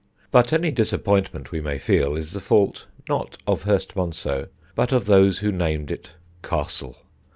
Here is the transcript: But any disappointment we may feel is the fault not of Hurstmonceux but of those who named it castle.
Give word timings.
But 0.31 0.51
any 0.51 0.71
disappointment 0.71 1.51
we 1.51 1.61
may 1.61 1.77
feel 1.77 2.15
is 2.17 2.31
the 2.33 2.39
fault 2.39 2.87
not 3.07 3.37
of 3.45 3.65
Hurstmonceux 3.65 4.47
but 4.73 4.91
of 4.91 5.05
those 5.05 5.37
who 5.45 5.51
named 5.51 5.91
it 5.91 6.15
castle. 6.41 6.95